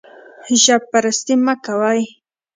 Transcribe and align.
ژب 0.63 0.81
پرستي 0.91 1.35
مه 1.45 1.55
کوئ 1.65 2.01